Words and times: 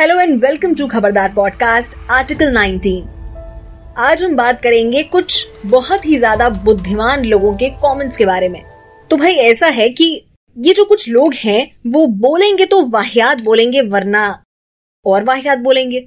Hello 0.00 0.18
and 0.20 0.44
welcome 0.44 0.74
to 0.74 0.86
Khabardar 0.86 1.32
podcast 1.32 1.96
article 2.10 2.54
19 2.54 3.96
आज 3.98 4.22
हम 4.24 4.36
बात 4.36 4.62
करेंगे 4.62 5.02
कुछ 5.02 5.46
बहुत 5.66 6.06
ही 6.06 6.18
ज़्यादा 6.18 6.48
बुद्धिमान 6.64 7.24
लोगों 7.24 7.52
के 7.56 7.68
कमेंट्स 7.82 8.16
के 8.16 8.26
बारे 8.26 8.48
में। 8.48 8.62
तो 9.10 9.16
भाई 9.16 9.34
ऐसा 9.42 9.66
है 9.68 9.88
कि 9.90 10.06
ये 10.56 10.74
जो 10.74 10.84
कुछ 10.84 11.08
लोग 11.08 11.34
हैं, 11.34 11.70
वो 11.86 12.06
बोलेंगे 12.06 12.66
तो 12.66 12.80
वाहियात 12.86 13.40
बोलेंगे, 13.40 13.80
वरना 13.80 14.42
और 15.06 15.24
वाहियात 15.24 15.58
बोलेंगे। 15.58 16.04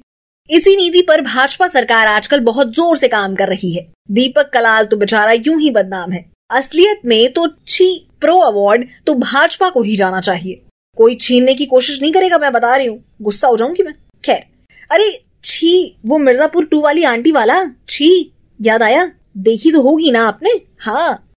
इसी 0.50 0.76
नीति 0.76 1.02
पर 1.02 1.20
भाजपा 1.20 1.68
सरकार 1.68 2.06
आजकल 2.06 2.40
बहुत 2.40 2.74
ज़ोर 2.74 2.96
से 2.96 3.08
काम 3.08 3.34
कर 3.34 3.48
रही 3.48 3.74
है। 3.74 3.86
दीपक 4.10 4.50
कलाल 4.54 4.86
तो 4.86 4.96
बेचारा 4.96 5.32
यूँ 5.32 5.60
ही 5.60 5.70
बदनाम 5.70 6.12
है। 6.12 6.24
असलियत 6.52 7.06
में 7.06 7.32
तो 7.32 7.48
छी 7.68 7.94
प्रो 8.20 8.38
अवार्ड 8.42 8.88
तो 9.06 9.14
भाजपा 9.20 9.70
को 9.70 9.82
ही 9.82 9.96
जाना 9.96 10.20
चाहिए। 10.20 10.63
कोई 10.96 11.16
छीनने 11.16 11.54
की 11.54 11.66
कोशिश 11.66 12.02
नहीं 12.02 12.12
करेगा, 12.12 12.38
मैं 12.38 12.52
बता 12.52 12.76
रही 12.76 12.86
हूँ। 12.86 13.04
गुस्सा 13.22 13.48
हो 13.48 13.56
जाऊँगी 13.56 13.82
मैं। 13.82 13.94
खैर। 14.24 14.44
अरे, 14.90 15.24
छी, 15.44 15.96
वो 16.06 16.18
मिर्जापुर 16.18 16.64
टू 16.64 16.80
वाली 16.80 17.04
आंटी 17.04 17.32
वाला? 17.32 17.64
छी, 17.88 18.32
याद 18.62 18.82
आया? 18.82 19.12
देखी 19.36 19.72
तो 19.72 19.82
होगी 19.82 20.10
ना 20.10 20.28
आपने? 20.28 20.60
हाँ। 20.78 21.30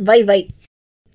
वही 0.00 0.22
वही। 0.22 0.48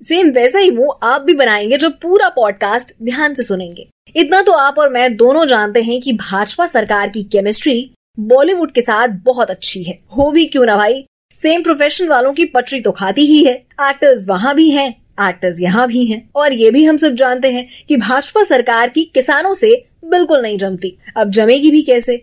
सेम 0.03 0.29
वैसा 0.29 0.59
ही 0.59 0.71
वो 0.71 0.89
आप 0.89 1.21
भी 1.21 1.33
बनाएँगे 1.33 1.77
जो 1.77 1.89
पूरा 1.89 2.29
पॉडकास्ट 2.29 3.03
ध्यान 3.03 3.33
से 3.33 3.43
सुनेंगे। 3.43 3.89
इतना 4.15 4.41
तो 4.41 4.51
आप 4.51 4.79
और 4.79 4.89
मैं 4.89 5.15
दोनों 5.15 5.47
जानते 5.47 5.81
हैं 5.81 6.01
कि 6.01 6.13
भाजपा 6.13 6.65
सरकार 6.65 7.09
की 7.09 7.23
केमिस्ट्री 7.23 7.91
बॉलीवुड 8.19 8.71
के 8.71 8.81
साथ 8.81 9.07
बहुत 9.07 9.49
अच्छी 9.49 9.83
है। 9.83 9.99
हो 10.17 10.31
भी 10.31 10.45
क्यों 10.45 10.65
ना 10.65 10.75
भाई? 10.75 11.05
सेम 11.35 11.63
प्रोफेशन 11.63 12.07
वालों 12.07 12.33
की 12.33 12.45
पटरी 12.45 12.81
तो 12.81 12.91
खाती 12.91 13.21
ही 13.21 13.43
है। 13.43 13.53
एक्टर्स 13.81 14.27
वहाँ 14.29 14.55
भी 14.55 14.69
हैं। 14.69 15.06
एक्टर्स 15.21 15.61
यहाँ 15.61 15.87
भी 15.87 16.05
हैं 16.05 16.29
और 16.35 16.53
ये 16.53 16.71
भी 16.71 16.85
हम 16.85 16.97
सब 16.97 17.13
जानते 17.13 17.51
हैं 17.51 17.67
कि 17.87 17.97
भाजपा 17.97 18.43
सरकार 18.43 18.89
की 18.89 19.03
किसानों 19.03 19.53
से 19.53 19.85
बिल्कुल 20.05 20.41
नहीं 20.41 20.57
जमती। 20.57 20.97
अब 21.17 21.29
जमेगी 21.29 21.71
भी 21.71 21.81
कैसे? 21.81 22.17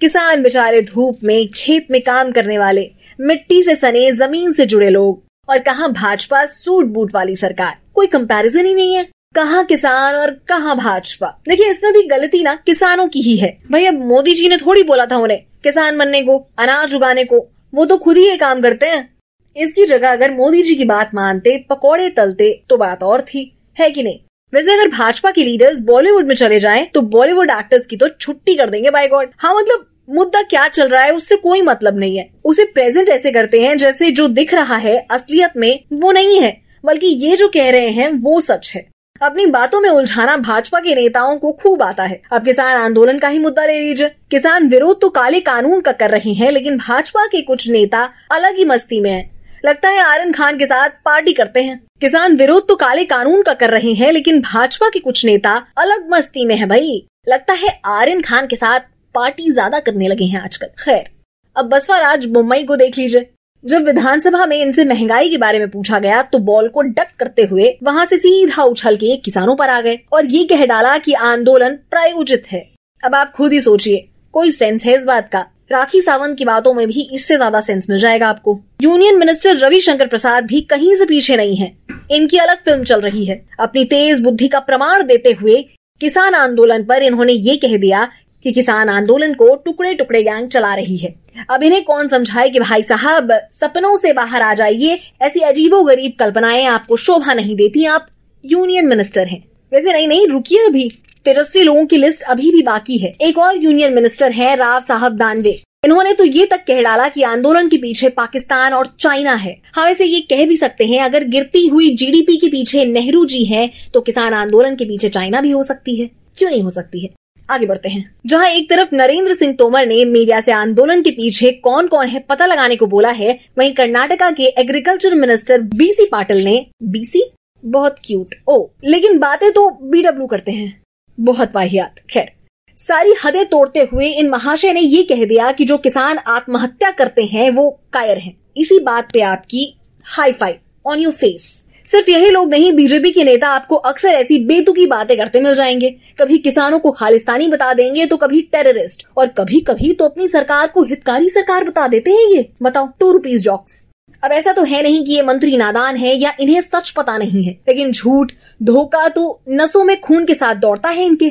किसान 0.00 0.42
बेचारे 0.42 0.82
धूप 0.82 1.18
में, 1.24 1.48
खेत 1.48 1.86
में 1.90 2.00
काम 2.00 2.32
करने 2.32 2.58
वाले, 2.58 2.90
मिट्टी 3.20 3.62
से 3.62 3.76
सने, 3.76 4.12
ज़मीन 4.12 4.52
से 4.52 4.66
जुड़े 4.66 4.90
लोग। 4.90 5.22
और 5.48 5.58
कहा 5.58 5.88
भाजपा 5.88 6.46
सूट 6.46 6.86
बूट 6.86 7.14
वाली 7.14 7.36
सरकार? 7.36 7.78
कोई 7.94 8.06
कंपैरिजन 8.06 8.66
ही 8.66 8.74
नहीं 8.74 8.94
है। 8.94 9.08
कहा 9.34 9.62
किसान 9.62 10.14
और 10.14 10.30
कहा 10.30 10.74
भाजपा? 10.74 11.42
देखिए, 11.48 11.70
इसमें 11.70 11.92
भी 11.92 12.02
गलती 12.02 12.42
ना 12.42 12.54
किसानों 12.54 13.08
की 13.08 13.20
ही 13.20 13.36
है। 13.36 13.58
भाई, 13.72 13.86
अब 13.86 13.94
मोदी 13.94 14.34
जी 14.34 14.48
ने 14.48 14.56
थोड़ी 14.56 14.82
बोला 14.82 15.06
था 15.06 15.16
उन्हें, 15.16 15.42
किसान 15.62 15.98
बनने 15.98 16.22
को, 16.22 16.38
अनाज 16.58 16.94
उगाने 16.94 17.24
को। 17.24 17.48
वो 17.74 17.84
तो 17.84 17.98
खुद 17.98 18.16
ही 18.16 18.28
ये 18.28 18.36
काम 18.36 18.62
करते 18.62 18.86
हैं। 18.86 19.15
इसकी 19.56 19.84
जगह 19.86 20.12
अगर 20.12 20.30
मोदी 20.30 20.62
जी 20.62 20.74
की 20.74 20.84
बात 20.84 21.10
मानते, 21.14 21.56
पकौड़े 21.70 22.08
तलते 22.10 22.62
तो 22.68 22.76
बात 22.76 23.02
और 23.02 23.20
थी। 23.22 23.52
है 23.78 23.90
कि 23.90 24.02
नहीं? 24.02 24.18
वैसे 24.52 24.72
अगर 24.72 24.88
भाजपा 24.88 25.30
के 25.30 25.44
लीडर्स 25.44 25.78
बॉलीवुड 25.80 26.26
में 26.26 26.34
चले 26.34 26.60
जाएँ 26.60 26.84
तो 26.84 27.00
बॉलीवुड 27.00 27.50
एक्टर्स 27.50 27.86
की 27.86 27.96
तो 27.96 28.08
छुट्टी 28.08 28.54
कर 28.54 28.70
देंगे 28.70 28.90
बाय 28.90 29.08
गॉड 29.08 29.30
हाँ 29.38 29.54
मतलब 29.54 29.86
मुद्दा 30.10 30.42
क्या 30.42 30.68
चल 30.68 30.88
रहा 30.88 31.02
है, 31.02 31.14
उससे 31.14 31.36
कोई 31.36 31.62
मतलब 31.62 31.98
नहीं 31.98 32.18
है। 32.18 32.28
उसे 32.44 32.64
प्रेजेंट 32.64 33.08
ऐसे 33.08 33.32
करते 33.32 33.60
हैं, 33.60 33.76
जैसे 33.78 34.10
जो 34.10 34.28
दिख 34.28 34.54
रहा 34.54 34.76
है, 34.76 35.06
असलियत 35.10 35.52
में 35.56 35.84
वो 35.92 36.12
नहीं 36.12 36.40
है। 36.40 36.62
बल्कि 36.84 37.06
ये 37.06 37.36
जो 37.36 37.48
कह 37.48 37.70
रहे 37.70 37.88
हैं, 37.88 38.10
वो 38.10 38.40
सच 38.40 38.72
है। 38.74 38.86
अपनी 39.22 39.46
बातों 39.46 39.80
में 39.80 39.88
उलझाना 39.90 40.36
भाजपा 40.36 40.80
के 40.80 40.94
नेताओं 40.94 41.38
को 41.38 41.52
खूब 41.52 41.82
आता 41.82 42.02
है। 42.02 42.22
अब 42.32 42.44
किसान 42.44 42.76
आंदोलन 42.76 43.18
का 43.18 43.28
ही 43.28 43.38
मुद्दा 43.38 43.66
ले 43.66 43.78
लीजिए। 43.80 44.08
किसान 44.30 44.68
विरोध 44.68 45.00
तो 45.00 45.08
काले 45.08 45.40
कानून 45.40 45.80
का 45.80 45.92
कर 45.92 46.10
रहे 46.10 46.32
हैं, 46.32 46.52
लेकिन 46.52 46.76
भाजपा 46.76 47.26
के 47.26 47.42
कुछ 47.42 47.68
नेता 47.70 48.08
अलग 48.32 48.56
ही 48.56 48.64
मस्ती 48.64 49.00
में 49.00 49.10
है। 49.10 49.35
लगता 49.66 49.88
है 49.88 50.00
आर्यन 50.00 50.32
खान 50.32 50.58
के 50.58 50.66
साथ 50.66 50.90
पार्टी 51.04 51.32
करते 51.32 51.62
हैं। 51.62 51.78
किसान 52.00 52.36
विरोध 52.36 52.66
तो 52.68 52.74
काले 52.76 53.04
कानून 53.04 53.42
का 53.42 53.52
कर 53.54 53.70
रहे 53.70 53.92
हैं, 53.92 54.10
लेकिन 54.12 54.40
भाजपा 54.42 54.88
के 54.88 54.98
कुछ 54.98 55.24
नेता 55.24 55.54
अलग 55.78 56.08
मस्ती 56.10 56.44
में 56.44 56.54
है 56.56 56.66
भाई। 56.66 57.06
लगता 57.28 57.52
है 57.54 57.68
आर्यन 57.86 58.20
खान 58.22 58.46
के 58.46 58.56
साथ 58.56 58.80
पार्टी 59.14 59.50
ज़्यादा 59.52 59.80
करने 59.80 60.08
लगे 60.08 60.24
हैं 60.24 60.40
आजकल। 60.40 60.66
खैर, 60.78 61.08
अब 61.56 61.68
बसवा 61.68 61.98
राज 61.98 62.26
मुंबई 62.28 62.62
को 62.62 62.76
देख 62.76 62.98
लीजिए। 62.98 63.28
जब 63.64 63.84
विधानसभा 63.84 64.46
में 64.46 64.56
इनसे 64.56 64.84
महँगाई 64.84 65.30
के 65.30 65.36
बारे 65.38 65.58
में 65.58 65.68
पूछा 65.70 65.98
गया 65.98 66.22
तो 66.24 66.38
बॉल 66.40 66.68
को 66.68 66.82
डक 66.82 67.10
करते 67.18 67.42
हुए 67.44 67.76
वहाँ 67.82 68.06
से 68.06 68.16
सीधा 68.18 68.62
उछल 68.64 68.96
के 68.96 69.16
किसानों 69.16 69.56
पर 69.56 69.70
आ 69.70 69.80
गए 69.80 69.98
और 70.12 70.26
ये 70.26 70.44
कह 70.46 70.64
डाला 70.66 70.96
कि 70.98 71.12
आंदोलन 71.24 71.78
प्रायोजित 71.90 72.46
है। 72.52 72.64
अब 73.02 73.14
आप 73.14 73.32
खुद 73.32 73.52
ही 73.52 73.60
सोचिए, 73.60 74.08
कोई 74.34 74.50
सेंस 74.52 74.84
है 74.84 74.96
इस 74.96 75.04
बात 75.04 75.28
का? 75.28 75.44
राखी 75.70 76.00
सावंत 76.00 76.38
की 76.38 76.44
बातों 76.44 76.72
में 76.74 76.86
भी 76.86 77.08
इससे 77.14 77.36
ज़्यादा 77.36 77.60
सेंस 77.60 77.86
मिल 77.90 78.00
जाएगा 78.00 78.28
आपको। 78.28 78.58
यूनियन 78.82 79.18
मिनिस्टर 79.18 79.56
रविशंकर 79.56 80.06
प्रसाद 80.06 80.44
भी 80.44 80.60
कहीं 80.60 80.94
से 80.94 81.04
पीछे 81.04 81.36
नहीं 81.36 81.56
है। 81.56 81.72
इनकी 82.10 82.38
अलग 82.38 82.58
फ़िल्म 82.58 82.84
चल 82.84 83.00
रही 83.00 83.24
है। 83.24 83.44
अपनी 83.60 83.84
तेज 83.84 84.20
बुद्धि 84.20 84.48
का 84.48 84.60
प्रमाण 84.60 85.02
देते 85.02 85.32
हुए 85.32 85.64
किसान 86.00 86.34
आंदोलन 86.34 86.84
पर 86.84 87.02
इन्होंने 87.02 87.32
ये 87.32 87.56
कह 87.56 87.76
दिया 87.76 88.08
कि 88.44 88.52
किसान 88.52 88.88
आंदोलन 88.88 89.32
को 89.34 89.54
टुकड़े 89.56 89.94
टुकड़े 89.94 90.22
गैंग 90.22 90.48
चला 90.48 90.74
रही 90.74 90.96
है। 90.96 91.14
अब 91.50 91.62
इन्हें 91.62 91.82
कौन 91.84 92.08
समझाए 92.08 92.48
कि 92.48 92.60
भाई 92.60 92.82
साहब, 92.82 93.32
सपनों 93.50 93.96
से 93.96 94.12
बाहर 94.12 94.42
आ 94.42 94.52
जाइए, 94.54 94.98
ऐसी 95.22 95.40
अजीबो 95.40 95.82
गरीब 95.82 96.12
कल्पनाएँ 96.18 96.64
आपको 96.66 96.96
शोभा 96.96 97.34
नहीं 97.34 97.56
देती, 97.56 97.84
आप 97.84 98.06
यूनियन 98.44 98.86
मिनिस्टर 98.86 99.26
हैं। 99.26 99.42
वैसे 99.72 99.92
नहीं 99.92 100.08
नहीं, 100.08 100.26
रुकिए 100.26 100.66
अभी। 100.66 100.90
तेजस्वी 101.26 101.62
लोगों 101.62 101.84
की 101.86 101.96
लिस्ट 101.96 102.22
अभी 102.22 102.50
भी 102.50 102.62
बाकी 102.62 102.96
है। 102.98 103.12
एक 103.20 103.38
और 103.38 103.62
यूनियन 103.62 103.92
मिनिस्टर 103.92 104.32
है 104.32 104.54
राव 104.56 104.80
साहब 104.80 105.16
दानवे। 105.16 105.50
इन्होंने 105.84 106.12
तो 106.12 106.24
ये 106.24 106.44
तक 106.46 106.62
कह 106.66 106.82
डाला 106.82 107.08
कि 107.08 107.22
आंदोलन 107.22 107.68
के 107.68 107.76
पीछे 107.76 108.08
पाकिस्तान 108.08 108.72
और 108.72 108.86
चाइना 109.00 109.34
है। 109.34 109.56
हाँ 109.74 109.86
वैसे 109.86 110.04
ये 110.04 110.20
कह 110.20 110.44
भी 110.46 110.56
सकते 110.56 110.84
हैं, 110.84 111.00
अगर 111.00 111.24
गिरती 111.24 111.66
हुई 111.66 111.88
जीडीपी 111.94 112.36
के 112.36 112.48
पीछे 112.48 112.84
नेहरू 112.84 113.24
जी 113.24 113.44
हैं 113.44 113.70
तो 113.94 114.00
किसान 114.00 114.34
आंदोलन 114.34 114.76
के 114.76 114.84
पीछे 114.84 115.08
चाइना 115.08 115.40
भी 115.40 115.50
हो 115.50 115.62
सकती 115.62 115.96
है। 115.96 116.10
क्यों 116.38 116.50
नहीं 116.50 116.62
हो 116.62 116.70
सकती 116.70 117.04
है? 117.04 117.10
आगे 117.50 117.66
बढ़ते 117.66 117.88
हैं। 117.88 118.04
जहाँ 118.26 118.48
एक 118.50 118.70
तरफ़ 118.70 118.94
नरेंद्र 118.94 119.34
सिंह 119.34 119.54
तोमर 119.54 119.86
ने 119.86 120.04
मीडिया 120.04 120.40
से 120.40 120.52
आंदोलन 120.52 121.02
के 121.02 121.10
पीछे 121.10 121.50
कौन 121.52 121.86
कौन 121.86 122.06
है 122.06 122.20
पता 122.20 122.46
लगाने 122.46 122.76
को 122.76 122.86
बोला 122.86 123.10
है, 123.10 123.38
वहीं 123.58 123.74
कर्नाटका 123.74 124.30
के 124.30 124.46
एग्रीकल्चर 124.58 125.14
मिनिस्टर 125.14 125.60
बीसी 125.76 126.08
पाटिल 126.12 126.44
ने 126.44 126.66
बीसी 126.82 127.30
बहुत 127.64 127.96
क्यूट। 128.04 128.34
ओ, 128.48 128.66
लेकिन 128.84 129.18
बातें 129.18 129.50
तो 129.52 129.68
बीडब्ल्यू 129.82 130.26
करते 130.26 130.52
हैं। 130.52 130.85
बहुत 131.18 131.52
वाहियात 131.54 132.00
खैर, 132.10 132.30
सारी 132.78 133.14
हदें 133.24 133.44
तोड़ते 133.44 133.88
हुए 133.92 134.08
इन 134.10 134.28
महाशय 134.30 134.72
ने 134.72 134.80
ये 134.80 135.02
कह 135.02 135.24
दिया 135.24 135.50
कि 135.52 135.64
जो 135.64 135.78
किसान 135.78 136.18
आत्महत्या 136.18 136.90
करते 136.90 137.22
हैं, 137.24 137.50
वो 137.50 137.70
कायर 137.92 138.18
हैं। 138.18 138.36
इसी 138.56 138.78
बात 138.80 139.08
पे 139.12 139.20
आपकी 139.20 139.72
high 140.06 140.32
five 140.32 140.54
on 140.86 141.00
your 141.00 141.12
face 141.12 141.64
सिर्फ़ 141.86 142.10
यही 142.10 142.30
लोग 142.30 142.50
नहीं, 142.50 142.72
बीजेपी 142.72 143.10
के 143.10 143.24
नेता 143.24 143.48
आपको 143.48 143.76
अक्सर 143.76 144.08
ऐसी 144.08 144.38
बेतुकी 144.46 144.86
बातें 144.86 145.16
करते 145.18 145.40
मिल 145.40 145.54
जाएँगे। 145.54 145.90
कभी 146.18 146.38
किसानों 146.38 146.78
को 146.78 146.90
खालिस्तानी 146.90 147.48
बता 147.48 147.72
देंगे 147.74 148.06
तो 148.06 148.16
कभी 148.16 148.40
टेररिस्ट 148.42 149.06
और 149.16 149.26
कभी 149.28 149.60
कभी 149.60 149.92
तो 149.92 150.04
अपनी 150.04 150.28
सरकार 150.28 150.68
को 150.68 150.82
हितकारी 150.82 151.28
सरकार 151.30 151.64
बता 151.64 151.86
देते 151.88 152.10
हैं 152.10 152.28
ये। 152.28 152.48
बताओ 152.62 152.88
टू 153.00 153.10
रुपीज़ 153.12 153.44
जॉक्स 153.44 153.85
अब 154.26 154.32
ऐसा 154.32 154.52
तो 154.52 154.64
है 154.64 154.82
नहीं 154.82 155.04
कि 155.04 155.12
ये 155.12 155.22
मंत्री 155.22 155.56
नादान 155.56 155.96
है 155.96 156.14
या 156.14 156.32
इन्हें 156.40 156.60
सच 156.60 156.90
पता 156.90 157.18
नहीं 157.18 157.44
है। 157.44 157.52
लेकिन 157.68 157.92
झूठ, 157.92 158.32
धोखा 158.62 159.08
तो 159.08 159.42
नसों 159.48 159.84
में 159.84 160.00
खून 160.00 160.24
के 160.24 160.34
साथ 160.34 160.54
दौड़ता 160.54 160.88
है 160.88 161.04
इनके। 161.04 161.28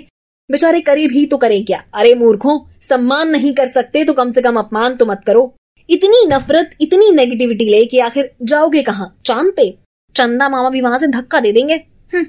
बेचारे 0.52 0.80
करीब 0.80 1.12
ही 1.12 1.26
तो 1.26 1.38
करें 1.38 1.66
क्या? 1.66 1.84
अरे 1.94 2.16
मूर्खों, 2.16 2.60
सम्मान 2.82 3.30
नहीं 3.30 3.54
कर 3.54 3.68
सकते 3.68 4.04
तो 4.04 4.14
कम 4.14 4.30
से 4.30 4.42
कम 4.42 4.56
अपमान 4.56 4.96
तो 4.96 5.06
मत 5.06 5.22
करो। 5.28 5.56
इतनी 5.90 6.26
नफरत, 6.26 6.76
इतनी 6.82 7.12
नेगेटिविटी 7.12 7.66
लेके 7.66 8.00
आखिर 8.00 8.32
जाओगे 8.42 8.82
कहाँ? 8.82 9.20
चाँद 9.26 9.54
पे? 9.58 9.78
चंदा 10.16 10.50
मामा 10.50 10.70
भी 10.70 10.82
वहाँ 10.82 10.98
से 10.98 11.08
धक्का 11.08 11.40
दे 11.40 11.52
देंगे। 11.52 11.76
हम्म। 12.14 12.26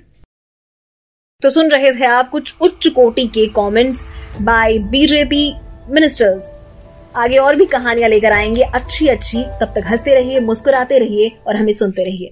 तो 1.42 1.50
सुन 1.50 1.68
रहे 1.68 1.92
थे 1.92 2.04
आप 2.04 2.30
कुछ 2.30 2.54
उच्च 2.60 2.86
कोटि 2.86 3.26
के 3.26 3.46
कमेंट्स 3.46 4.04
बाय 4.40 4.78
बीजेपी 4.78 5.54
मिनिस्टर्स 5.88 6.55
आगे 7.16 7.36
और 7.36 7.56
भी 7.56 7.66
कहानियाँ 7.66 8.08
लेकर 8.08 8.32
आएँगे। 8.32 8.62
अच्छी 8.62 9.08
अच्छी 9.08 9.42
तब 9.42 9.66
तक 9.66 9.82
हँसते 9.86 10.14
रहिए, 10.14 10.40
मुस्कुराते 10.40 10.98
रहिए 10.98 11.32
और 11.46 11.56
हमें 11.56 11.72
सुनते 11.72 12.04
रहिए। 12.04 12.30